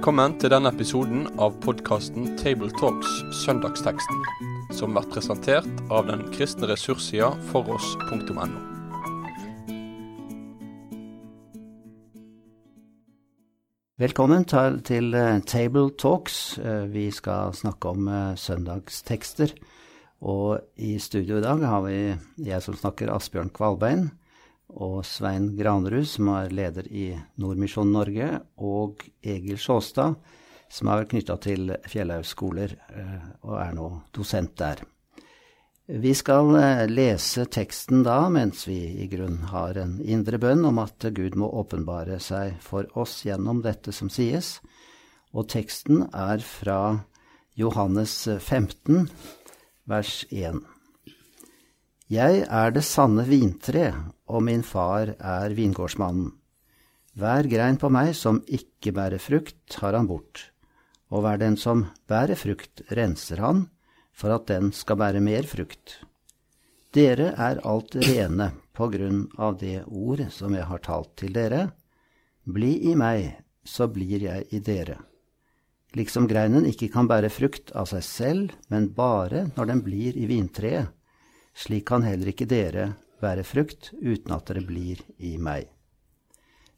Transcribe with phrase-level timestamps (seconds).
[0.00, 4.22] Velkommen til denne episoden av podkasten Tabletalks Søndagsteksten,
[4.72, 8.46] som blir presentert av den kristne ressurssida foross.no.
[14.00, 15.44] Velkommen til, til Tabletalks.
[15.44, 16.38] Table Talks.
[16.56, 19.52] Uh, vi skal snakke om uh, søndagstekster.
[20.24, 22.00] Og i studio i dag har vi
[22.48, 24.08] jeg som snakker, Asbjørn Kvalbein,
[24.76, 27.08] og Svein Granerud, som er leder i
[27.40, 30.16] Nordmisjon Norge, og Egil Sjåstad,
[30.70, 32.76] som er knytta til Fjellhaug skoler
[33.42, 34.84] og er nå dosent der.
[35.90, 36.52] Vi skal
[36.86, 41.48] lese teksten da, mens vi i grunn har en indre bønn om at Gud må
[41.58, 44.60] åpenbare seg for oss gjennom dette som sies.
[45.34, 47.00] Og teksten er fra
[47.58, 49.08] Johannes 15,
[49.90, 50.62] vers 1.
[52.10, 53.92] Jeg er det sanne vintre,
[54.26, 56.32] og min far er vingårdsmannen.
[57.14, 60.48] Hver grein på meg som ikke bærer frukt, har han bort,
[61.14, 63.68] og hver den som bærer frukt, renser han,
[64.10, 66.00] for at den skal bære mer frukt.
[66.90, 71.68] Dere er alt rene på grunn av det ord som jeg har talt til dere.
[72.42, 74.98] Bli i meg, så blir jeg i dere.
[75.94, 80.26] Liksom greinen ikke kan bære frukt av seg selv, men bare når den blir i
[80.26, 80.90] vintreet,
[81.54, 85.68] slik kan heller ikke dere være frukt uten at dere blir i meg.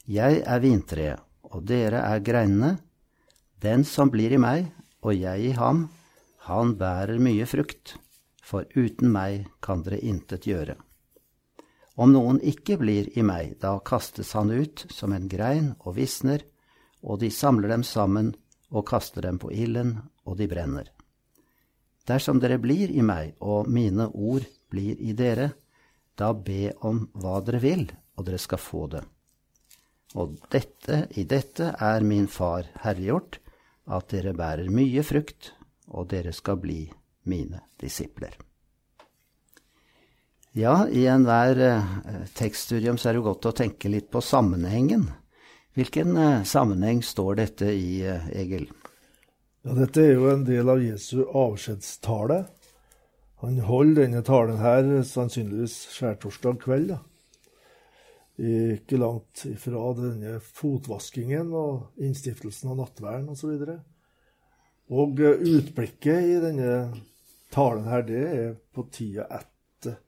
[0.06, 1.20] Jeg er vintreet,
[1.52, 2.76] og dere er greinene.
[3.62, 5.86] Den som blir i meg, og jeg i ham,
[6.48, 7.96] han bærer mye frukt,
[8.42, 10.74] for uten meg kan dere intet gjøre.
[11.94, 16.42] Om noen ikke blir i meg, da kastes han ut som en grein og visner,
[17.02, 18.32] og de samler dem sammen
[18.72, 20.88] og kaster dem på ilden, og de brenner.
[22.08, 25.52] Dersom dere blir i meg, og mine ord blir i dere,
[26.18, 29.02] da be om hva dere vil, og dere skal få det.
[30.20, 33.38] Og dette, i dette er min far herliggjort,
[33.92, 35.52] at dere bærer mye frukt,
[35.92, 36.84] og dere skal bli
[37.28, 38.36] mine disipler.
[40.52, 41.92] Ja, i enhver eh,
[42.36, 45.06] tekststudium så er det godt å tenke litt på sammenhengen.
[45.72, 48.66] Hvilken eh, sammenheng står dette i, eh, Egil?
[49.64, 52.42] Ja, Dette er jo en del av Jesu avskjedstale.
[53.42, 56.92] Han holder denne talen her sannsynligvis skjærtorsdag kveld.
[56.92, 57.00] da.
[58.38, 63.50] Ikke langt ifra denne fotvaskingen og innstiftelsen av nattverden osv.
[63.50, 66.70] Og, så og utblikket i denne
[67.52, 69.98] talen her, det er på tida etter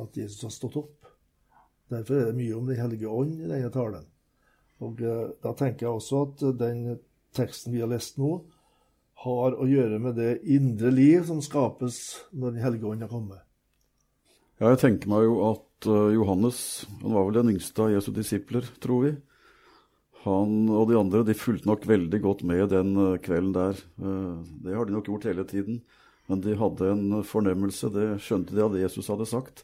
[0.00, 1.12] at Jesus har stått opp.
[1.92, 4.08] Derfor er det mye om Den hellige ånd i denne talen.
[4.80, 6.86] Og da tenker jeg også at den
[7.36, 8.38] teksten vi har lest nå,
[9.24, 12.00] har å gjøre med det indre liv som skapes
[12.32, 13.42] når Den hellige ånd har kommet.
[14.60, 16.58] Ja, jeg tenker meg jo at Johannes
[17.02, 19.12] han var vel den yngste av Jesu disipler, tror vi.
[20.24, 23.80] Han og de andre de fulgte nok veldig godt med den kvelden der.
[23.96, 25.82] Det har de nok gjort hele tiden.
[26.26, 29.62] Men de hadde en fornemmelse, det skjønte de av det Jesus hadde sagt,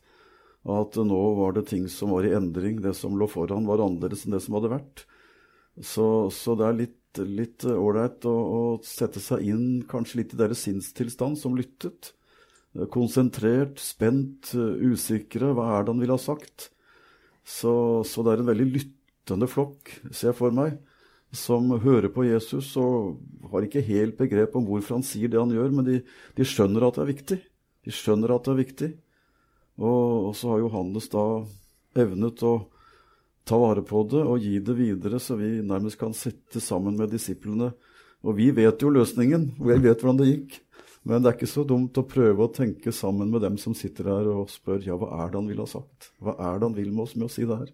[0.62, 2.78] at nå var det ting som var i endring.
[2.84, 5.02] Det som lå foran, var annerledes enn det som hadde vært.
[5.80, 10.64] Så, så det er litt ålreit å, å, sette seg inn kanskje litt i deres
[10.66, 12.12] sinnstilstand som lyttet.
[12.92, 15.52] Konsentrert, spent, usikre.
[15.56, 16.70] Hva er det han ville ha sagt?
[17.44, 17.74] Så,
[18.08, 20.76] så det er en veldig lyttende flokk, ser jeg for meg,
[21.34, 23.18] som hører på Jesus og
[23.52, 25.96] har ikke helt begrep om hvorfor han sier det han gjør, men de,
[26.36, 27.40] de skjønner at det er viktig.
[27.82, 28.90] De skjønner at det er viktig.
[29.80, 31.24] Og, og så har Johannes da
[31.98, 32.54] evnet å
[33.48, 37.12] ta vare på det og gi det videre, så vi nærmest kan sitte sammen med
[37.14, 37.72] disiplene.
[38.22, 40.60] Og vi vet jo løsningen, og jeg vet hvordan det gikk.
[41.02, 44.06] Men det er ikke så dumt å prøve å tenke sammen med dem som sitter
[44.12, 46.12] her og spør ja, hva er det han vil ha sagt?
[46.22, 47.72] Hva er det han vil med oss med å si det her?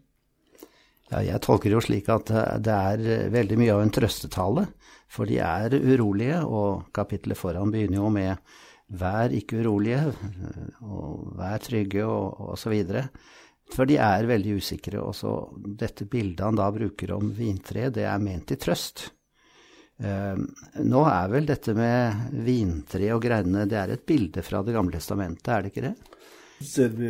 [1.09, 2.33] Ja, jeg tolker det jo slik at
[2.65, 4.65] det er veldig mye av en trøstetale,
[5.12, 8.56] for de er urolige, og kapittelet foran begynner jo med
[8.89, 10.00] vær ikke urolige,
[10.85, 13.09] og vær trygge, og, videre.
[13.75, 15.03] For de er veldig usikre.
[15.03, 15.32] Og så
[15.79, 19.09] dette bildet han da bruker om vintre, det er ment til trøst.
[19.99, 20.38] Uh,
[20.87, 24.94] nå er vel dette med vintre og greinene, det er et bilde fra Det gamle
[24.94, 25.94] testamentet, er det ikke det?
[26.62, 27.09] Ser vi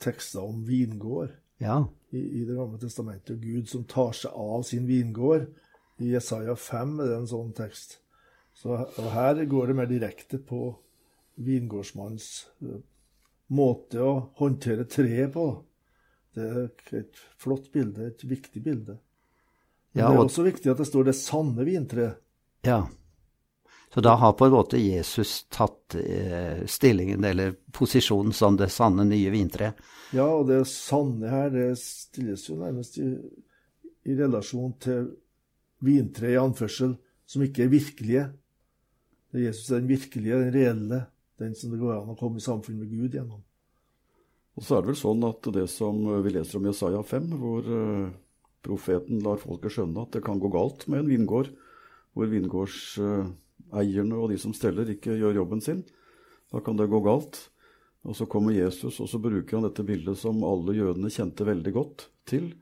[0.00, 1.82] tekster om vingård ja.
[2.16, 3.36] i, i Det gamle testamentet.
[3.42, 5.50] Gud som tar seg av sin vingård.
[6.00, 7.98] I Jesaja 5 er det en sånn tekst.
[8.56, 10.66] Så, og her går det mer direkte på
[11.44, 12.30] vingårdsmannens
[12.64, 12.80] uh,
[13.52, 15.46] måte å håndtere treet på.
[16.34, 18.98] Det er et flott bilde, et viktig bilde.
[19.94, 22.16] Men Ja, det er også viktig at det står 'det sanne vintreet'.
[22.66, 22.86] Ja.
[23.94, 29.04] Så da har på en måte Jesus tatt eh, stillingen, eller posisjonen, som det sanne
[29.04, 29.78] nye vintreet.
[30.12, 33.14] Ja, og det sanne her, det stilles jo nærmest i,
[34.04, 35.12] i relasjon til
[35.78, 36.96] vintre i anførsel
[37.26, 38.24] som ikke er virkelige.
[39.30, 41.00] Det Jesus er den virkelige, den reelle,
[41.38, 43.42] den som det går an å komme i samfunn med Gud gjennom.
[44.54, 47.70] Og så er det vel sånn at det som vi leser om Jesaja 5, hvor
[47.76, 48.12] eh,
[48.64, 51.50] profeten lar folket skjønne at det kan gå galt med en vingård,
[52.14, 55.82] hvor vingårdseierne og de som steller, ikke gjør jobben sin,
[56.54, 57.40] da kan det gå galt.
[58.04, 61.72] Og så kommer Jesus, og så bruker han dette bildet som alle jødene kjente veldig
[61.74, 62.52] godt til.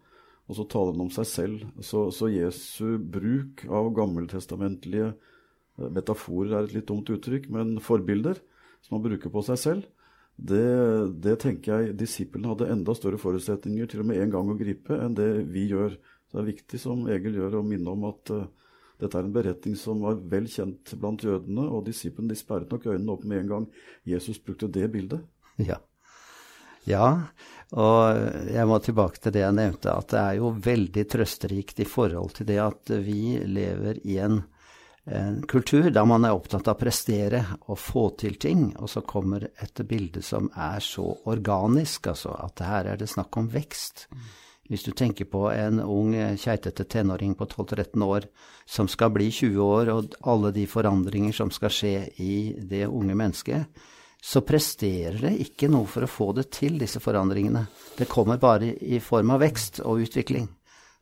[0.48, 1.66] Og så taler han om seg selv.
[1.82, 8.40] Så, så Jesu bruk av gammeltestamentlige eh, metaforer er et litt dumt uttrykk, men forbilder
[8.82, 9.90] som han bruker på seg selv,
[10.36, 10.64] det,
[11.22, 14.96] det tenker jeg disiplene hadde enda større forutsetninger til og med en gang å gripe
[14.96, 15.94] enn det vi gjør.
[16.26, 18.48] Så det er viktig, som Egil gjør, å minne om at uh,
[19.02, 22.88] dette er en beretning som var vel kjent blant jødene, og disiplene de sperret nok
[22.88, 23.70] øynene opp med en gang
[24.08, 25.24] Jesus brukte det bildet.
[25.62, 25.76] Ja.
[26.88, 27.08] ja,
[27.76, 31.86] og jeg må tilbake til det jeg nevnte, at det er jo veldig trøsterikt i
[31.86, 34.40] forhold til det at vi lever i en
[35.04, 39.02] en kultur der man er opptatt av å prestere og få til ting, og så
[39.02, 44.06] kommer et bilde som er så organisk, altså at her er det snakk om vekst.
[44.70, 48.28] Hvis du tenker på en ung, keitete tenåring på 12-13 år
[48.64, 52.36] som skal bli 20 år, og alle de forandringer som skal skje i
[52.70, 53.82] det unge mennesket,
[54.22, 57.66] så presterer det ikke noe for å få det til, disse forandringene.
[57.98, 60.46] Det kommer bare i form av vekst og utvikling.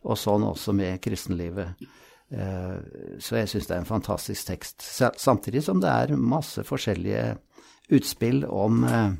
[0.08, 1.76] Og sånn også med kristenlivet.
[2.30, 2.76] Eh,
[3.18, 4.84] så jeg syns det er en fantastisk tekst.
[5.18, 7.24] Samtidig som det er masse forskjellige
[7.90, 9.10] utspill om eh,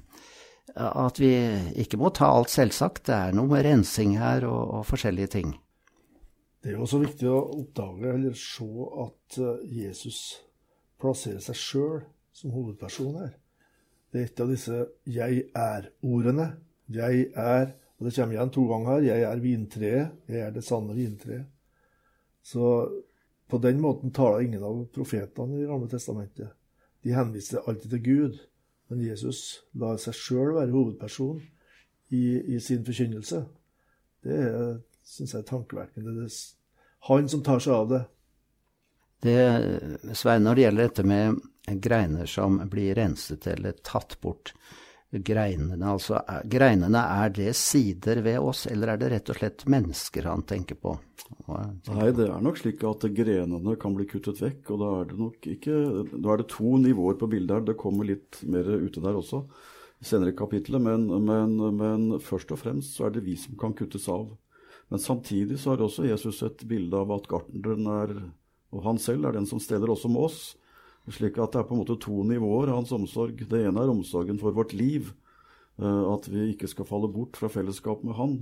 [0.77, 1.33] at vi
[1.83, 3.09] ikke må ta alt selvsagt.
[3.11, 5.57] Det er noe med rensing her og, og forskjellige ting.
[6.61, 8.71] Det er jo også viktig å oppdage eller se
[9.05, 10.23] at eh, Jesus
[11.01, 12.01] plasserer seg sjøl
[12.37, 13.31] som hovedperson her.
[14.11, 14.77] Det er et av disse
[15.07, 16.47] 'jeg er'-ordene.
[16.91, 20.65] Jeg er, og det kommer igjen to ganger her, 'jeg er vintreet', 'jeg er det
[20.65, 21.47] sanne vintreet'.
[22.43, 22.89] Så
[23.51, 26.53] på den måten taler ingen av profetene i Gamle testamentet.
[27.03, 28.39] De henviser alltid til Gud,
[28.91, 31.41] men Jesus lar seg sjøl være hovedperson
[32.11, 32.23] i,
[32.55, 33.43] i, sin forkynnelse.
[34.25, 34.41] Det
[35.07, 36.15] syns jeg er tankevekkende.
[36.19, 36.39] Det er
[37.09, 38.01] han som tar seg av det.
[39.25, 41.41] det Svein, når det gjelder dette med
[41.81, 44.53] greiner som blir renset eller tatt bort,
[45.11, 45.93] greinene.
[45.93, 50.45] Altså, greinene, er det sider ved oss, eller er det rett og slett mennesker han
[50.47, 50.95] tenker på?
[51.51, 54.71] Nei, det er nok slik at grenene kan bli kuttet vekk.
[54.75, 55.77] Og da er det nok ikke
[56.15, 57.67] Da er det to nivåer på bildet her.
[57.71, 59.45] Det kommer litt mer ute der også
[60.01, 63.75] senere i kapitlet, Men, men, men, først og fremst så er det vi som kan
[63.77, 64.31] kuttes av.
[64.91, 68.15] Men samtidig så har også Jesus et bilde av at gartneren er,
[68.73, 70.41] og han selv er den som steller også med oss.
[71.09, 73.41] Slik at det er på en måte to nivåer av hans omsorg.
[73.49, 75.13] Det ene er omsorgen for vårt liv.
[75.81, 78.37] Eh, at vi ikke skal falle bort fra fellesskap med Han.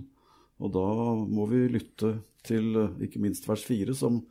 [0.59, 0.89] Og da
[1.31, 2.17] må vi lytte
[2.47, 4.23] til eh, ikke minst vers 4, som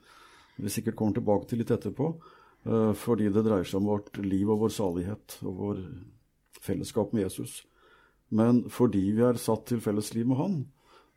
[0.57, 2.11] vi sikkert kommer tilbake til litt etterpå.
[2.67, 5.81] Eh, fordi det dreier seg om vårt liv og vår salighet og vår
[6.63, 7.61] fellesskap med Jesus.
[8.27, 10.57] Men fordi vi er satt til fellesliv med Han,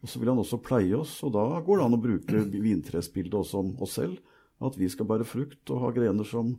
[0.01, 1.19] og så vil Han også pleie oss.
[1.27, 4.21] Og da går det an å bruke vintresbildet også om oss selv.
[4.63, 6.55] At vi skal bære frukt og ha grener som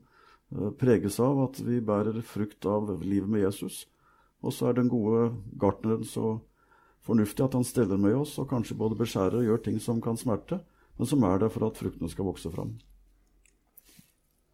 [0.80, 3.86] preges av at vi bærer frukt av livet med Jesus.
[4.42, 5.32] Og så er den gode
[5.62, 6.40] gartneren så
[7.06, 10.20] fornuftig at han steller med oss og kanskje både beskjærer og gjør ting som kan
[10.20, 10.62] smerte,
[10.98, 12.76] men som er der for at fruktene skal vokse fram.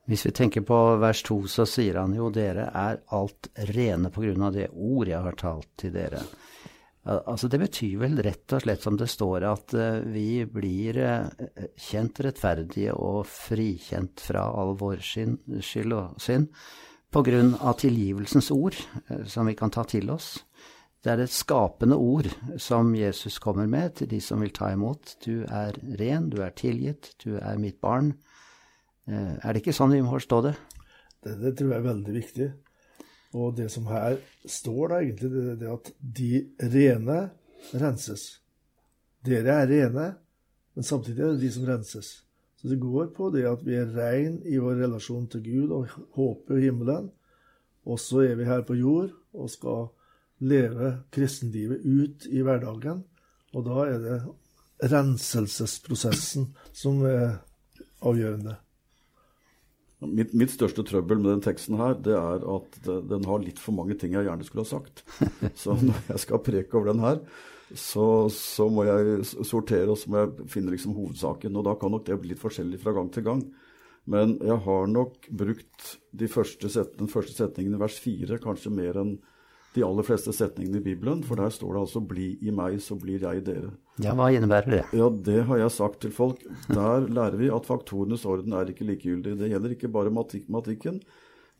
[0.07, 4.23] Hvis vi tenker på vers 2, så sier han jo dere er alt rene på
[4.23, 6.21] grunn av det ord jeg har talt til dere.
[7.07, 11.29] Altså Det betyr vel rett og slett som det står, at uh, vi blir uh,
[11.79, 16.49] kjent rettferdige og frikjent fra all vår skyld og synd
[17.13, 18.75] på grunn av tilgivelsens ord
[19.07, 20.33] uh, som vi kan ta til oss.
[20.99, 22.27] Det er et skapende ord
[22.59, 25.15] som Jesus kommer med til de som vil ta imot.
[25.23, 28.17] Du er ren, du er tilgitt, du er mitt barn.
[29.07, 30.55] Er det ikke sånn vi må forstå det?
[31.23, 31.37] det?
[31.45, 32.47] Det tror jeg er veldig viktig.
[33.37, 34.17] Og det som her
[34.49, 35.29] står, da egentlig,
[35.61, 36.31] det er at de
[36.73, 37.17] rene
[37.77, 38.23] renses.
[39.25, 40.07] Dere er rene,
[40.75, 42.09] men samtidig er det de som renses.
[42.57, 45.93] Så det går på det at vi er rein i vår relasjon til Gud og
[46.17, 47.11] håper himmelen.
[47.85, 49.91] Og så er vi her på jord og skal
[50.39, 53.03] leve kristenlivet ut i hverdagen.
[53.53, 54.17] Og da er det
[54.91, 57.37] renselsesprosessen som er
[58.01, 58.57] avgjørende.
[60.05, 63.73] Mitt, mitt, største trøbbel med den teksten her, det er at den har litt for
[63.73, 65.01] mange ting jeg gjerne skulle ha sagt.
[65.61, 67.21] Så når jeg skal preke over den her,
[67.73, 71.57] så, så må jeg sortere, og så må jeg finne liksom hovedsaken.
[71.57, 73.41] Og da kan nok det bli litt forskjellig fra gang til gang.
[74.07, 78.71] Men jeg har nok brukt de første set, den første setningen i vers 4 kanskje
[78.71, 79.17] mer enn
[79.77, 82.97] de aller fleste setningene i Bibelen, for der står det altså 'bli i meg, så
[82.99, 83.71] blir jeg i dere'.
[84.01, 84.83] Ja, Hva innebærer det?
[84.93, 86.41] Ja, Det har jeg sagt til folk.
[86.67, 89.37] Der lærer vi at faktorenes orden er ikke likegyldig.
[89.37, 91.01] Det gjelder ikke bare matematikken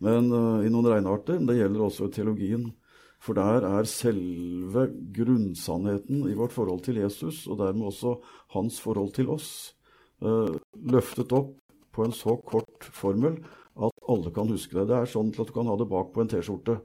[0.04, 2.70] men, uh, i noen regnearter, det gjelder også teologien.
[3.24, 8.20] For der er selve grunnsannheten i vårt forhold til Jesus, og dermed også
[8.54, 9.74] hans forhold til oss,
[10.22, 10.54] uh,
[10.86, 11.56] løftet opp
[11.96, 13.40] på en så kort formel
[13.78, 14.86] at alle kan huske det.
[14.92, 16.78] Det er sånn at du kan ha det bak på en T-skjorte.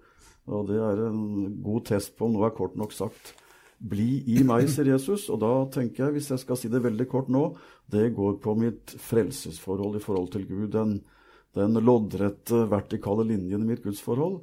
[0.51, 1.23] Og det er en
[1.63, 3.35] god test på om noe er kort nok sagt.
[3.83, 5.29] Bli i meg, sier Jesus.
[5.33, 7.49] Og da tenker jeg, hvis jeg skal si det veldig kort nå,
[7.91, 10.69] det går på mitt frelsesforhold i forhold til Gud.
[10.75, 11.01] Den,
[11.59, 14.41] den loddrette, vertikale linjen i mitt gudsforhold.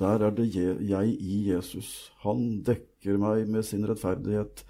[0.00, 2.12] Der er det jeg i Jesus.
[2.24, 4.64] Han dekker meg med sin rettferdighet.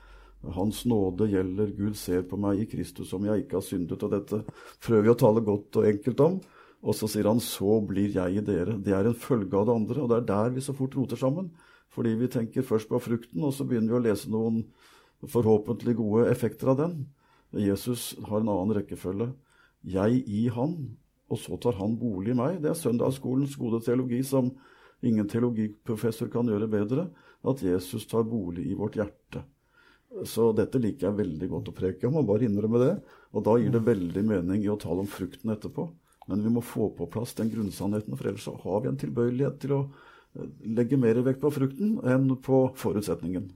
[0.57, 1.71] Hans nåde gjelder.
[1.77, 4.03] Gud ser på meg i Kristus om jeg ikke har syndet.
[4.03, 4.43] Og dette
[4.83, 6.41] prøver vi å tale godt og enkelt om.
[6.83, 8.83] Og så sier han 'så blir jeg i dere'.
[8.83, 11.17] Det er en følge av det andre, og det er der vi så fort roter
[11.17, 11.51] sammen.
[11.91, 14.65] Fordi vi tenker først på frukten, og så begynner vi å lese noen
[15.23, 17.07] forhåpentlig gode effekter av den.
[17.53, 19.33] Jesus har en annen rekkefølge.
[19.85, 20.97] Jeg i han,
[21.31, 22.63] og så tar han bolig i meg.
[22.63, 24.51] Det er søndagsskolens gode teologi som
[25.03, 27.11] ingen teologiprofessor kan gjøre bedre.
[27.45, 29.45] At Jesus tar bolig i vårt hjerte.
[30.29, 32.93] Så dette liker jeg veldig godt å preke om, og bare innrømme det.
[33.33, 35.89] Og da gir det veldig mening i å tale om frukten etterpå.
[36.31, 39.59] Men vi må få på plass den grunnsannheten, for ellers så har vi en tilbøyelighet
[39.63, 39.83] til å
[40.65, 43.51] legge mer vekt på frukten enn på forutsetningen.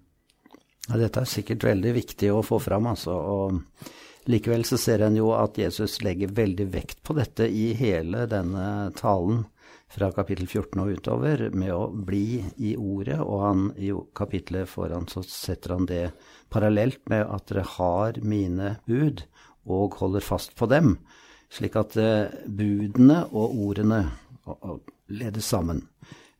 [0.87, 3.15] Ja, dette er sikkert veldig viktig å få fram, altså.
[3.17, 8.27] Og likevel så ser en jo at Jesus legger veldig vekt på dette i hele
[8.31, 9.45] denne talen
[9.91, 13.19] fra kapittel 14 og utover, med å bli i ordet.
[13.23, 16.05] Og han, i kapittelet foran så setter han det
[16.53, 19.25] parallelt med at dere har mine bud
[19.67, 20.97] og holder fast på dem.
[21.53, 24.05] Slik at uh, budene og ordene
[25.09, 25.85] ledes sammen.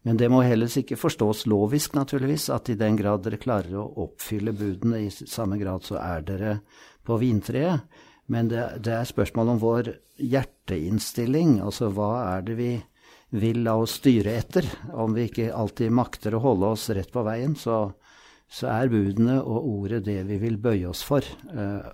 [0.07, 3.89] Men det må heller ikke forstås lovisk, naturligvis, at i den grad dere klarer å
[4.05, 6.53] oppfylle budene i samme grad, så er dere
[7.07, 7.83] på vintreet.
[8.31, 9.91] Men det, det er spørsmål om vår
[10.23, 11.59] hjerteinnstilling.
[11.63, 12.71] Altså hva er det vi
[13.35, 14.67] vil la oss styre etter?
[14.95, 17.83] Om vi ikke alltid makter å holde oss rett på veien, så,
[18.47, 21.27] så er budene og ordet det vi vil bøye oss for.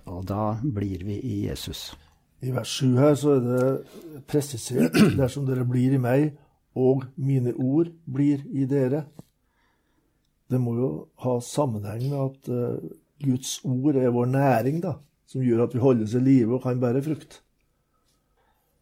[0.05, 1.91] Og da blir vi i Jesus.
[2.43, 6.33] I vers 7 her så er det presisert dersom dere blir i meg,
[6.75, 9.05] og mine ord blir i dere.
[10.49, 10.89] Det må jo
[11.23, 12.91] ha sammenheng med at uh,
[13.23, 14.97] Guds ord er vår næring, da,
[15.29, 17.39] som gjør at vi holdes i live og kan bære frukt.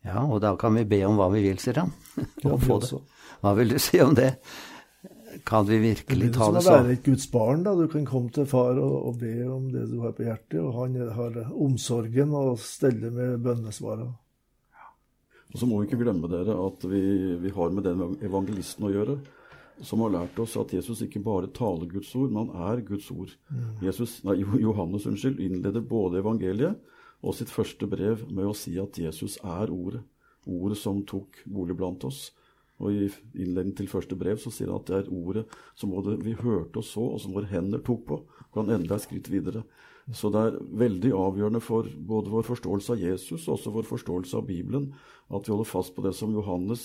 [0.01, 1.91] Ja, og da kan vi be om hva vi vil, sier han.
[2.49, 2.97] Og få det.
[3.41, 4.33] Hva vil du si om det?
[5.48, 6.65] Kan vi virkelig ta det sånn?
[6.65, 7.63] Det er være et Guds barn.
[7.65, 7.75] da.
[7.75, 10.75] Du kan komme til far og, og, be om det du har på hjertet, og
[10.79, 14.12] han har omsorgen og steller med bønnesvarene.
[15.51, 17.01] Og så må vi ikke glemme dere at vi,
[17.41, 19.17] vi, har med den evangelisten å gjøre,
[19.83, 23.10] som har lært oss at Jesus ikke bare taler Guds ord, men han er Guds
[23.12, 23.33] ord.
[23.50, 23.81] Mm.
[23.83, 26.79] Jesus, nei, Johannes unnskyld, innleder både evangeliet
[27.21, 30.05] og sitt første brev med å si at Jesus er ordet.
[30.50, 32.29] Ordet som tok bolig blant oss.
[32.81, 33.07] Og I
[33.38, 35.45] innledningen til første brev så sier han at det er ordet
[35.77, 38.19] som både vi hørte og så, og som våre hender tok på.
[38.55, 39.63] Kan enda et skritt videre.
[40.09, 44.39] Så det er veldig avgjørende for både vår forståelse av Jesus og også vår forståelse
[44.39, 44.89] av Bibelen
[45.31, 46.83] at vi holder fast på det som Johannes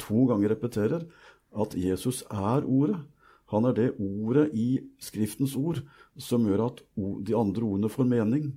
[0.00, 1.06] to ganger repeterer,
[1.50, 3.00] at Jesus er ordet.
[3.50, 5.80] Han er det ordet i Skriftens ord
[6.20, 8.52] som gjør at de andre ordene får mening.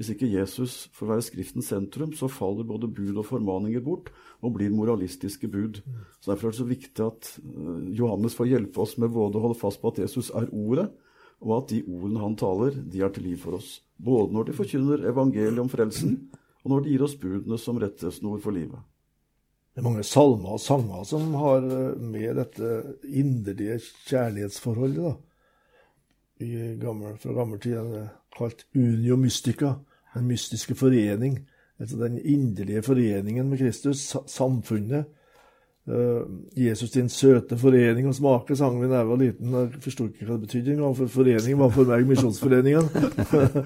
[0.00, 4.06] Hvis ikke Jesus får være Skriftens sentrum, så faller både bud og formaninger bort
[4.40, 5.82] og blir moralistiske bud.
[6.24, 7.28] Så Derfor er det så viktig at
[7.98, 10.86] Johannes får hjelpe oss med både å holde fast på at Jesus er ordet,
[11.44, 13.82] og at de ordene han taler, de er til liv for oss.
[14.00, 16.16] Både når de forkynner evangeliet om frelsen,
[16.64, 18.80] og når de gir oss budene som rettesnor for livet.
[19.70, 21.68] Det er mange salmer og sanger som har
[22.00, 22.72] med dette
[23.04, 23.76] inderlige
[24.08, 25.12] kjærlighetsforholdet.
[25.12, 25.12] da.
[26.40, 29.76] I gammel, fra gammel tid er kalt unio mystica,
[30.14, 31.38] den mystiske forening.
[31.80, 35.04] Altså den inderlige foreningen med Kristus, samfunnet
[35.88, 36.22] Uh,
[36.56, 39.54] Jesus din søte forening og smake sang vi da jeg var liten.
[39.54, 42.90] Jeg forsto ikke hva det betydde engang, for forening var for meg Misjonsforeningen.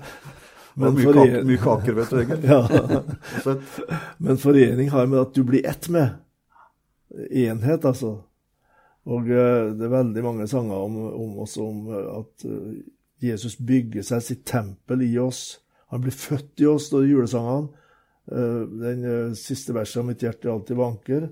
[0.80, 2.46] Men mye, mye kaker, vet du, Egil.
[2.50, 3.56] ja.
[4.18, 6.16] Men forening har med at du blir ett med.
[7.30, 8.14] Enhet, altså.
[9.04, 12.72] Og uh, det er veldig mange sanger om, om oss om at uh,
[13.22, 15.58] Jesus bygger seg sitt tempel i oss.
[15.92, 17.68] Han blir født i oss, står det i julesangene.
[18.24, 21.28] den siste verset av 'Mitt hjerte alltid vanker'.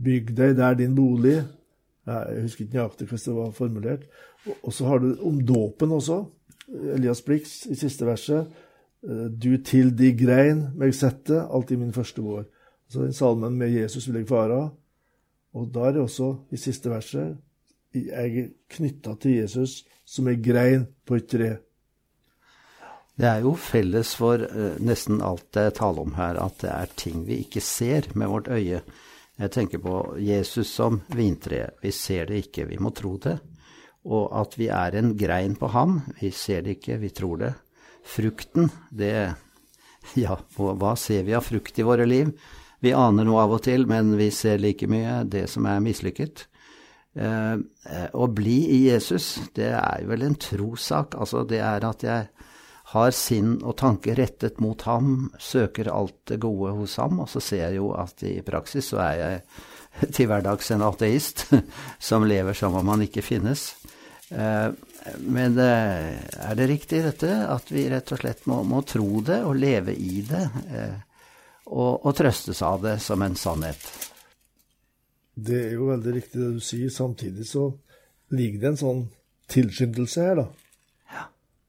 [0.00, 1.44] Bygg deg der din bolig.
[2.06, 4.02] Jeg husker ikke nøyaktig hvordan det var formulert.
[4.62, 6.24] Og så har du om dåpen også.
[6.68, 8.46] Elias Blix i siste verset.
[9.42, 12.44] Du til de grein meg sette, alltid min første vår.
[12.88, 14.70] Så den salmen med Jesus vil jeg fare.
[15.52, 17.36] Og da er det også i siste verset
[17.94, 21.50] jeg er knytta til Jesus som ei grein på et tre.
[23.14, 26.70] Det er jo felles for uh, nesten alt det er tale om her, at det
[26.72, 28.80] er ting vi ikke ser med vårt øye.
[29.38, 31.68] Jeg tenker på Jesus som vintre.
[31.82, 33.38] Vi ser det ikke, vi må tro det.
[34.04, 36.00] Og at vi er en grein på ham.
[36.20, 37.54] Vi ser det ikke, vi tror det.
[38.04, 39.34] Frukten, det
[40.20, 42.34] Ja, hva ser vi av frukt i våre liv?
[42.84, 46.44] Vi aner noe av og til, men vi ser like mye det som er mislykket.
[47.16, 47.54] Eh,
[47.88, 51.16] eh å bli i Jesus, det er vel en trossak.
[51.16, 52.28] Altså, det er at jeg
[52.94, 57.42] har sinn og tanke rettet mot ham, søker alt det gode hos ham, og så
[57.42, 59.40] ser jeg jo at i praksis så er jeg
[60.16, 61.46] til hverdags en ateist
[62.08, 63.72] som lever som om han ikke finnes.
[64.30, 64.70] Eh,
[65.26, 66.14] men eh,
[66.48, 69.94] er det riktig dette, at vi rett og slett må, må tro det og leve
[69.94, 70.96] i det, eh,
[71.66, 73.84] og, og trøstes av det som en sannhet?
[75.34, 76.90] Det er jo veldig riktig det du sier.
[76.94, 77.72] Samtidig så
[78.34, 79.02] ligger det en sånn
[79.50, 80.63] tilskyndelse her, da.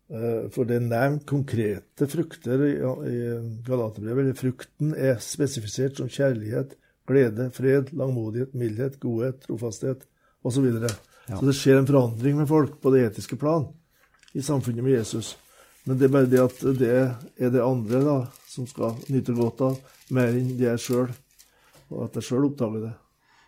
[0.06, 3.22] Eh, for det er nevnt konkrete frukter i
[3.66, 4.36] Galaterbrevet.
[4.38, 6.76] Frukten er spesifisert som kjærlighet,
[7.10, 10.06] glede, fred, langmodighet, mildhet, godhet, trofasthet
[10.46, 10.60] osv.
[10.60, 10.92] Så, videre.
[11.30, 11.40] ja.
[11.40, 13.66] så det skjer en forandring med folk på det etiske plan
[14.36, 15.36] i samfunnet med Jesus.
[15.86, 18.18] Men det er bare det at det er det andre da,
[18.50, 19.80] som skal nyte godt av,
[20.14, 21.12] mer enn det jeg sjøl.
[21.94, 22.94] Og at jeg sjøl oppdager det.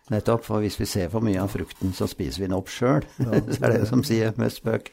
[0.08, 3.04] Nettopp, for hvis vi ser for mye av frukten, så spiser vi den opp sjøl.
[3.20, 4.92] Ja, det er det som sier med spøk.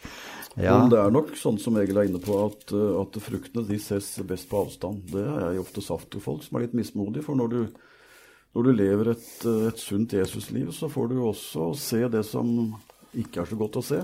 [0.56, 0.78] Ja.
[0.80, 3.80] Men det er nok sånn som Egil er inne på, at, eh, at fruktene de
[3.82, 5.04] ses best på avstand.
[5.12, 7.26] Det er jeg ofte saft til folk som er litt mismodige.
[7.28, 7.60] For når du,
[8.56, 12.48] når du lever et, eh, et sunt Jesusliv, så får du også se det som
[13.14, 14.00] ikke er så godt å se.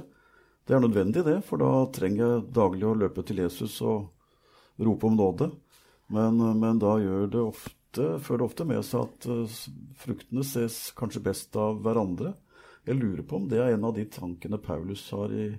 [0.68, 4.12] Det er nødvendig, det, for da trenger jeg daglig å løpe til Jesus og
[4.80, 5.52] rope om nåde.
[6.12, 9.28] Men, men da gjør det ofte, fører det ofte med seg at
[10.04, 12.36] fruktene ses kanskje best av hverandre.
[12.86, 15.54] Jeg lurer på om det er en av de tankene Paulus har i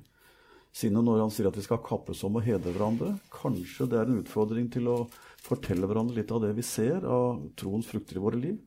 [0.72, 3.14] sinnet når han sier at vi skal kappes om å hedre hverandre.
[3.32, 4.98] Kanskje det er en utfordring til å
[5.42, 8.60] fortelle hverandre litt av det vi ser av troens frukter i våre liv.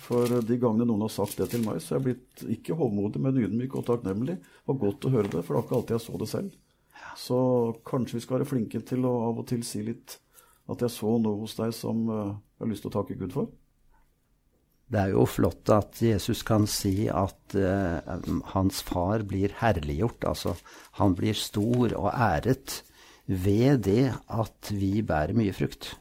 [0.00, 3.20] For de gangene noen har sagt det til meg, så er jeg blitt ikke hovmodig,
[3.20, 4.38] men ydmyk og takknemlig.
[4.70, 6.54] Og godt å høre det, for det var ikke alltid jeg så det selv.
[7.18, 7.38] Så
[7.88, 10.16] kanskje vi skal være flinke til å av og til si litt
[10.72, 13.34] at jeg så noe hos deg som eh, jeg har lyst til å takke Gud
[13.34, 13.50] for.
[14.92, 18.02] Det er jo flott at Jesus kan si at uh,
[18.52, 20.26] hans far blir herliggjort.
[20.28, 20.52] Altså,
[21.00, 22.82] han blir stor og æret
[23.24, 25.94] ved det at vi bærer mye frukt.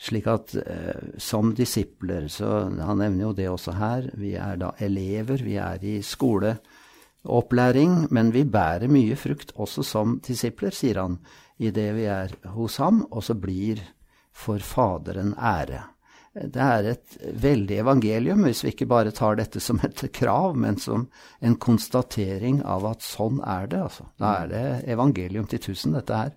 [0.00, 4.72] Slik at uh, som disipler, så han nevner jo det også her, vi er da
[4.80, 11.20] elever, vi er i skoleopplæring, men vi bærer mye frukt også som disipler, sier han,
[11.60, 13.84] i det vi er hos ham, og så blir
[14.32, 15.90] for Faderen ære.
[16.34, 20.78] Det er et veldig evangelium, hvis vi ikke bare tar dette som et krav, men
[20.82, 21.06] som
[21.38, 23.82] en konstatering av at sånn er det.
[23.86, 24.08] Altså.
[24.18, 24.64] Da er det
[24.96, 26.32] evangelium til tusen, dette her.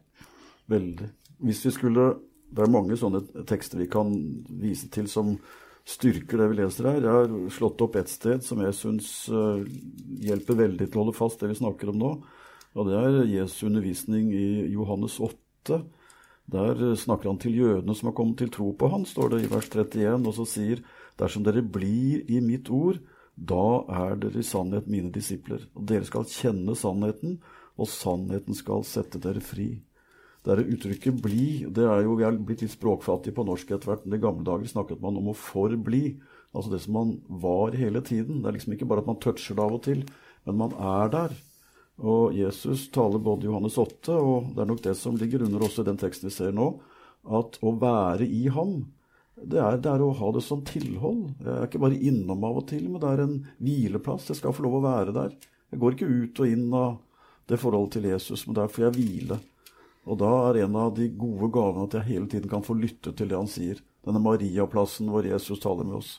[0.70, 1.10] Veldig.
[1.46, 2.16] Hvis vi skulle
[2.48, 4.14] Det er mange sånne tekster vi kan
[4.48, 5.34] vise til som
[5.84, 7.02] styrker det vi leser her.
[7.04, 9.60] Jeg har slått opp ett sted som jeg syns uh,
[10.24, 12.12] hjelper veldig til å holde fast det vi snakker om nå.
[12.80, 15.82] Og det er Jesu undervisning i Johannes 8
[16.48, 19.50] der snakker han til jødene som har kommet til tro på han, står det i
[19.52, 20.84] vers 31, og så sier
[21.20, 23.02] dersom dere blir i mitt ord,
[23.36, 25.68] da er dere i sannhet mine disipler.
[25.76, 27.38] Og dere skal kjenne sannheten,
[27.78, 29.76] og sannheten skal sette dere fri.
[30.48, 33.92] Det er uttrykket 'bli' det er jo, Vi er blitt litt språkfattige på norsk etter
[33.92, 36.20] hvert, men i gamle dager snakket man om å forbli.
[36.56, 38.42] Altså det som man var hele tiden.
[38.42, 40.06] Det er liksom ikke bare at man toucher det av og til,
[40.46, 41.36] men man er der.
[41.98, 45.66] Og Jesus taler både i Johannes 8, og det er nok det som ligger under
[45.66, 46.70] også i den teksten vi ser nå,
[47.26, 48.84] at å være i ham,
[49.38, 51.28] det er, det er, å ha det som tilhold.
[51.44, 54.32] Jeg er ikke bare innom av og til, men det er en hvileplass.
[54.32, 55.36] Jeg skal få lov å være der.
[55.74, 56.96] Jeg går ikke ut og inn av
[57.48, 59.38] det forholdet til Jesus, men der får jeg hvile.
[60.08, 63.14] Og da er en av de gode gavene at jeg hele tiden kan få lytte
[63.14, 63.82] til det han sier.
[64.08, 66.16] Denne Mariaplassen hvor Jesus taler med oss.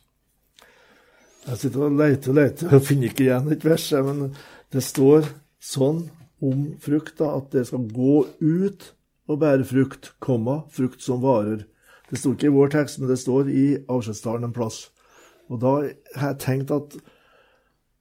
[1.49, 4.27] Jeg sitter og leter og leter og finner ikke igjen et vers, men
[4.75, 6.07] det står sånn
[6.45, 8.93] om frukt da, at det skal gå ut
[9.29, 11.67] og bære frukt, komma, frukt som varer.
[12.09, 14.87] Det står ikke i vår tekst, men det står i avskjedstalen en plass.
[15.53, 15.75] Og da
[16.17, 16.97] har jeg tenkt at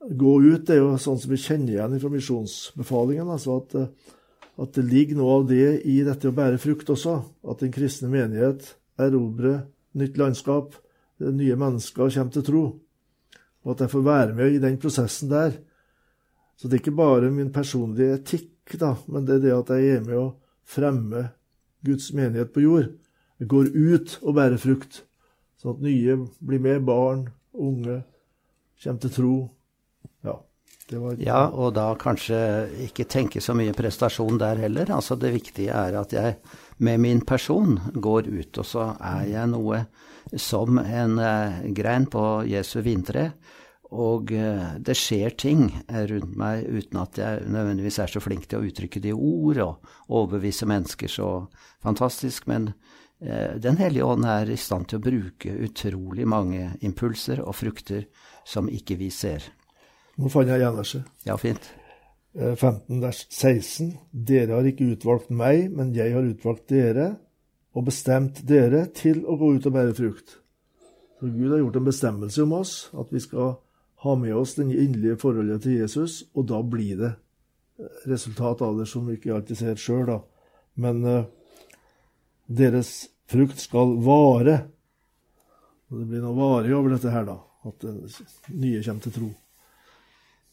[0.08, 3.30] gå ut er jo sånn som vi kjenner igjen fra misjonsbefalingen.
[3.34, 3.76] altså at,
[4.56, 7.20] at, det ligger noe av det i dette å bære frukt også.
[7.44, 9.66] At den kristne menighet erobrer
[9.98, 10.78] nytt landskap,
[11.20, 12.66] nye mennesker kommer til tro.
[13.66, 15.58] Og at jeg får være med i den prosessen der.
[16.58, 20.00] Så det er ikke bare min personlige etikk, da, men det er det at jeg
[20.00, 20.28] er med å
[20.68, 21.28] fremme
[21.86, 22.90] Guds menighet på jord.
[23.38, 25.04] Jeg går ut og bærer frukt,
[25.62, 28.02] sånn at nye blir med, barn, unge,
[28.82, 29.36] kommer til tro.
[30.26, 30.40] Ja.
[31.20, 32.38] Ja, og da kanskje
[32.86, 34.94] ikke tenke så mye prestasjon der heller.
[34.96, 36.38] Altså det viktige er at jeg
[36.80, 39.84] med min person går ut, og så er jeg noe
[40.40, 43.34] som en uh, grein på Jesu vintre.
[43.96, 48.60] Og uh, det skjer ting rundt meg uten at jeg nødvendigvis er så flink til
[48.60, 51.30] å uttrykke det i ord og overbevise mennesker så
[51.84, 52.50] fantastisk.
[52.52, 52.74] Men
[53.24, 58.10] uh, Den hellige ånd er i stand til å bruke utrolig mange impulser og frukter
[58.48, 59.48] som ikke vi ser.
[60.18, 61.06] Nå fant jeg gjenverset.
[61.28, 61.70] Ja, fint.
[62.38, 63.94] 15 eh, vers 16.
[64.12, 67.14] Dere har ikke utvalgt meg, men jeg har utvalgt dere
[67.78, 70.40] og bestemt dere til å gå ut og bære frukt.
[71.18, 73.56] Så Gud har gjort en bestemmelse om oss, at vi skal
[74.06, 78.78] ha med oss det inderlige forholdet til Jesus, og da blir det eh, resultat av
[78.80, 80.20] det som vi ikke alltid ser sjøl, da.
[80.78, 81.24] Men uh,
[82.46, 84.60] deres frukt skal vare.
[85.90, 87.40] Og det blir noe varig over dette her, da.
[87.66, 89.32] At det nye kommer til tro.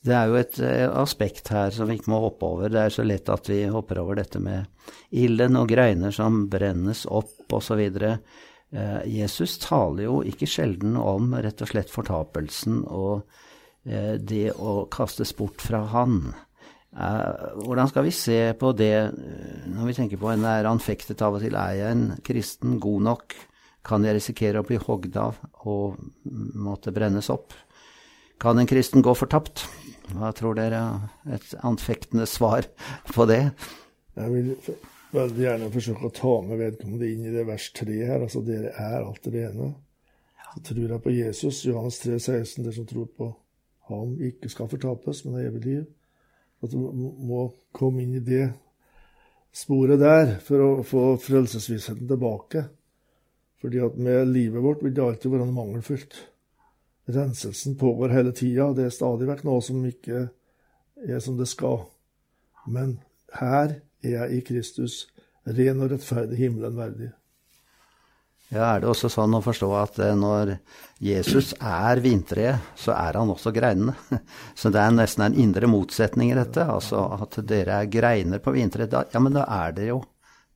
[0.04, 2.72] Det er jo et eh, aspekt her som vi ikke må hoppe over.
[2.72, 4.68] Det er så lett at vi hopper over dette med
[5.16, 7.80] ilden og greiner som brennes opp osv.
[8.74, 13.22] Eh, Jesus taler jo ikke sjelden om rett og slett fortapelsen og
[13.86, 16.26] eh, det å kastes bort fra Han.
[16.94, 19.08] Hvordan skal vi se på det
[19.66, 21.56] når vi tenker på en er anfektet av og til?
[21.58, 23.34] Er jeg en kristen god nok?
[23.82, 25.98] Kan jeg risikere å bli hogd av og
[26.54, 27.50] måtte brennes opp?
[28.38, 29.66] Kan en kristen gå fortapt?
[30.14, 30.84] Hva tror dere?
[31.26, 32.70] er Et anfektende svar
[33.10, 33.42] på det?
[34.14, 34.54] Jeg vil
[35.14, 38.24] veldig gjerne forsøke å ta med vedkommende inn i det vers 3 her.
[38.26, 39.70] Altså, dere er alt det ene.
[40.54, 43.30] Så tror jeg på Jesus, Johannes 3, 16, dere som tror på
[43.90, 45.88] ham, ikke skal fortapes, men har evig liv.
[46.64, 48.46] At du må komme inn i det
[49.54, 52.68] sporet der for å få frelsesvissheten tilbake.
[53.62, 56.22] Fordi at med livet vårt vil det alltid være mangelfullt
[57.04, 58.72] renselsen pågår hele tida.
[58.72, 60.28] Det er stadig vekk noe som ikke
[61.04, 61.84] er som det skal.
[62.66, 62.98] Men
[63.34, 65.04] her er jeg i Kristus,
[65.44, 67.10] ren og rettferdig, himmelen verdig.
[68.52, 70.52] Ja, Er det også sånn å forstå at eh, når
[71.02, 73.96] Jesus er vintreet, så er han også greinene?
[74.60, 76.62] Så det er nesten en indre motsetning i dette.
[76.62, 78.94] Altså at dere er greiner på vintreet.
[79.10, 80.02] Ja, men da er det jo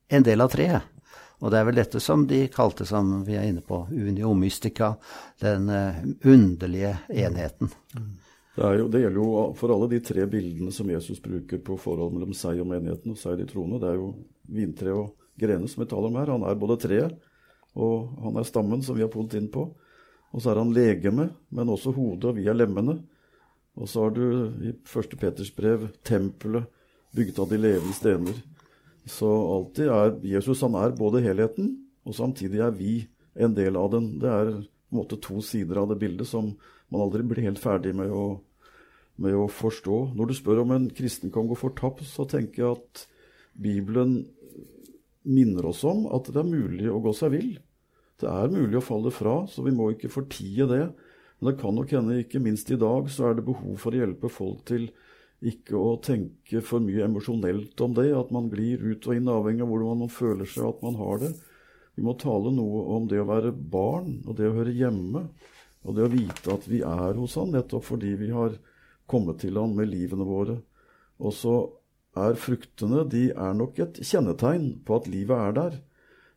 [0.08, 0.94] en del av treet.
[1.38, 4.92] Og det er vel dette som de kalte, som vi er inne på, unio mystica,
[5.42, 7.70] den uh, underlige enheten.
[8.59, 12.16] Det, jo, det, gjelder jo for alle de tre bildene som Jesus bruker på forholdet
[12.16, 13.79] mellom seg og menigheten og seg de troende.
[13.79, 14.09] Det er jo
[14.51, 16.33] vintre og grener som vi taler om her.
[16.35, 17.12] Han er både treet,
[17.79, 19.68] og han er stammen, som vi har podet inn på.
[20.35, 22.97] Og så er han legeme, men også hodet, og vi er lemmene.
[23.79, 24.25] Og så har du
[24.66, 26.66] i første Peters brev tempelet
[27.14, 28.42] bygd av de levende stener.
[29.07, 32.97] Så alltid er Jesus han er både helheten, og samtidig er vi
[33.38, 34.11] en del av den.
[34.18, 36.51] Det er på en måte to sider av det bildet som
[36.90, 38.40] man aldri blir helt ferdig med å,
[39.22, 40.00] med å forstå.
[40.16, 43.04] Når du spør om en kristen kan gå fortapt, så tenker jeg at
[43.59, 44.20] Bibelen
[45.28, 47.50] minner oss om at det er mulig å gå seg vill.
[48.18, 50.85] Det er mulig å falle fra, så vi må ikke fortie det.
[51.38, 54.00] Men det kan nok hende, ikke minst i dag, så er det behov for å
[54.00, 54.88] hjelpe folk til
[55.38, 59.62] ikke å tenke for mye emosjonelt om det, at man glir ut og inn avhengig
[59.62, 61.31] av hvordan man føler seg at man har det.
[61.94, 65.28] Vi må tale noe om det å være barn, og det å høre hjemme,
[65.87, 68.59] og det å vite at vi er hos Han nettopp fordi vi har
[69.09, 70.61] kommet til Han med livene våre.
[71.18, 71.57] Og så
[72.18, 75.79] er fruktene de er nok et kjennetegn på at livet er der.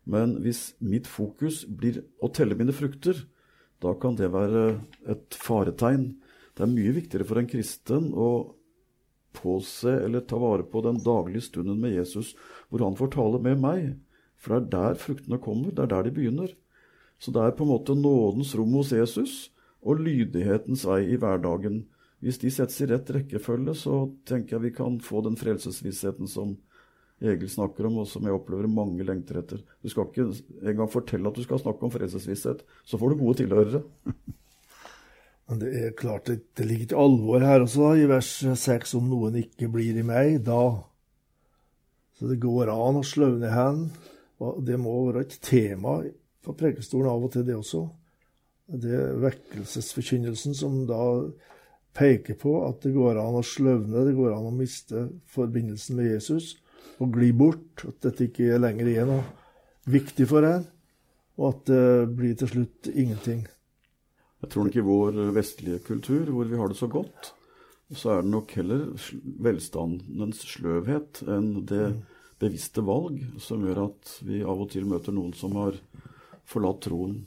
[0.06, 3.18] Men hvis mitt fokus blir å telle mine frukter,
[3.82, 6.16] da kan det være et faretegn.
[6.58, 8.32] Det er mye viktigere for en kristen å
[9.34, 12.34] påse eller ta vare på den daglige stunden med Jesus,
[12.70, 13.94] hvor han får tale med meg.
[14.42, 16.54] For det er der fruktene kommer, det er der de begynner.
[17.22, 21.86] Så det er på en måte nådens rom hos Jesus og lydighetens vei i hverdagen.
[22.22, 26.54] Hvis de settes i rett rekkefølge, så tenker jeg vi kan få den frelsesvissheten som
[27.22, 29.62] Egil snakker om, og som jeg opplever mange lengter etter.
[29.82, 30.28] Du skal ikke
[30.62, 33.84] engang fortelle at du skal snakke om frelsesvisshet, så får du gode tilhørere.
[35.50, 38.32] Men det er klart, det, det ligger til alvor her også, i vers
[38.64, 40.64] 6, om noen ikke blir i meg, da.
[42.18, 43.86] Så det går an å sløvne hen.
[44.42, 46.00] Og det må være et tema
[46.42, 47.84] for prekestolen av og til, det også.
[48.82, 51.02] Det er vekkelsesforkynnelsen som da
[51.98, 56.12] peker på at det går an å sløvne, det går an å miste forbindelsen med
[56.14, 56.56] Jesus
[57.02, 57.86] og gli bort.
[57.88, 59.26] At dette ikke lenger er noe
[59.92, 60.68] viktig for en,
[61.40, 61.84] og at det
[62.16, 63.44] blir til slutt ingenting.
[64.42, 67.34] Jeg tror nok i vår vestlige kultur, hvor vi har det så godt,
[67.92, 68.88] så er det nok heller
[69.44, 71.92] velstandens sløvhet enn det
[72.42, 75.78] bevisste valg som gjør at vi av og til møter noen som har
[76.50, 77.20] forlatt troen.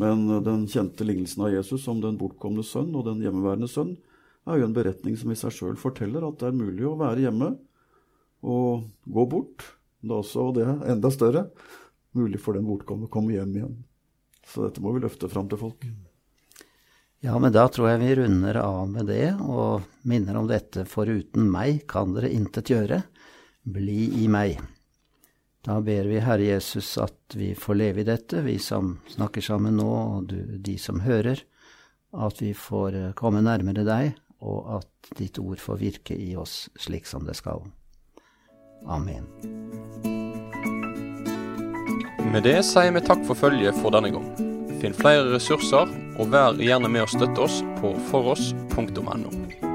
[0.00, 3.96] Men den kjente lignelsen av Jesus om den bortkomne sønn og den hjemmeværende sønn,
[4.48, 7.26] er jo en beretning som i seg sjøl forteller at det er mulig å være
[7.26, 7.52] hjemme
[8.42, 9.66] og gå bort.
[10.02, 11.44] Er også, og det er enda større,
[12.18, 13.76] mulig for den bortkomne å komme hjem igjen.
[14.48, 15.86] Så dette må vi løfte fram til folk.
[17.22, 20.82] Ja, men da tror jeg vi runder av med det, og minner om dette.
[20.90, 22.98] Foruten meg kan dere intet gjøre.
[23.62, 24.58] Bli i meg.
[25.62, 29.76] Da ber vi Herre Jesus at vi får leve i dette, vi som snakker sammen
[29.78, 31.44] nå, og du, de som hører.
[32.12, 36.66] At vi får eh, komme nærmere deg, og at ditt ord får virke i oss
[36.74, 37.62] slik som det skal.
[38.90, 39.28] Amen.
[42.32, 44.30] Med det sier vi takk for følget for denne gang.
[44.82, 49.71] Finn flere ressurser, og vær gjerne med å støtte oss på foross.no.